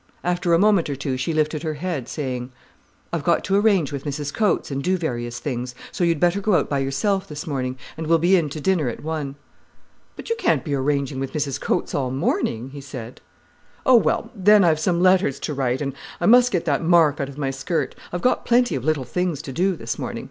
After 0.23 0.51
a 0.55 0.57
moment 0.57 0.89
or 0.89 0.95
two 0.95 1.15
she 1.15 1.31
lifted 1.31 1.61
her 1.61 1.75
head, 1.75 2.09
saying: 2.09 2.51
"I've 3.13 3.23
got 3.23 3.43
to 3.43 3.55
arrange 3.55 3.91
with 3.91 4.03
Mrs 4.03 4.33
Coates, 4.33 4.71
and 4.71 4.83
do 4.83 4.97
various 4.97 5.37
things. 5.37 5.75
So 5.91 6.03
you'd 6.03 6.19
better 6.19 6.41
go 6.41 6.55
out 6.55 6.67
by 6.67 6.79
yourself 6.79 7.27
this 7.27 7.45
morning—and 7.45 8.07
we'll 8.07 8.17
be 8.17 8.35
in 8.35 8.49
to 8.49 8.59
dinner 8.59 8.89
at 8.89 9.03
one." 9.03 9.35
"But 10.15 10.27
you 10.27 10.35
can't 10.37 10.63
be 10.63 10.73
arranging 10.73 11.19
with 11.19 11.33
Mrs 11.33 11.61
Coates 11.61 11.93
all 11.93 12.09
morning," 12.09 12.71
he 12.71 12.81
said. 12.81 13.21
"Oh, 13.85 13.95
well—then 13.97 14.63
I've 14.63 14.79
some 14.79 15.01
letters 15.03 15.39
to 15.41 15.53
write, 15.53 15.81
and 15.83 15.93
I 16.19 16.25
must 16.25 16.49
get 16.51 16.65
that 16.65 16.81
mark 16.81 17.19
out 17.21 17.29
of 17.29 17.37
my 17.37 17.51
skirt. 17.51 17.93
I've 18.11 18.23
got 18.23 18.43
plenty 18.43 18.73
of 18.73 18.83
little 18.83 19.05
things 19.05 19.39
to 19.43 19.51
do 19.53 19.75
this 19.75 19.99
morning. 19.99 20.19